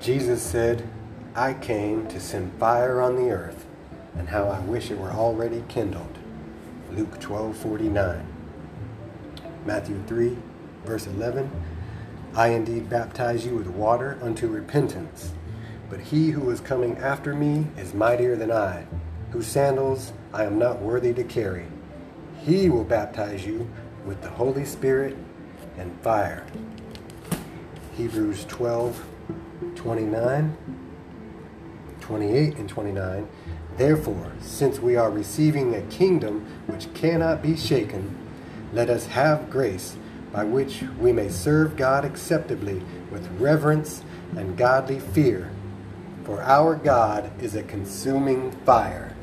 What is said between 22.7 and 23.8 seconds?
will baptize you